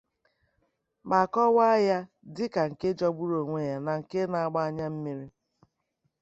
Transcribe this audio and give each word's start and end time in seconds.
ma 1.09 1.21
kọwaa 1.33 1.77
ya 1.87 1.97
dịka 2.35 2.61
nke 2.71 2.87
jọgburu 2.99 3.35
ònwé 3.43 3.61
ya 3.71 3.77
na 3.85 3.93
nke 4.01 4.19
na-agba 4.31 4.61
anya 4.67 4.87
mmiri. 4.93 5.27